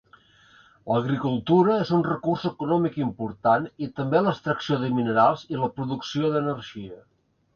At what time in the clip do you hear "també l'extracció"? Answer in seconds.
3.99-4.81